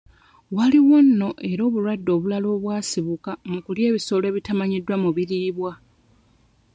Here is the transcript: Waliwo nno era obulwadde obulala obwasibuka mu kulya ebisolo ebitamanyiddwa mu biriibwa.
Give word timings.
Waliwo 0.55 0.97
nno 1.05 1.29
era 1.51 1.61
obulwadde 1.67 2.09
obulala 2.17 2.47
obwasibuka 2.55 3.31
mu 3.51 3.59
kulya 3.65 3.83
ebisolo 3.91 4.23
ebitamanyiddwa 4.27 4.95
mu 5.03 5.09
biriibwa. 5.15 5.71